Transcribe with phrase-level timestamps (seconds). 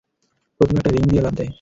[0.59, 1.49] প্রথমে একটা রিং দিয়ে লাফ দেয়।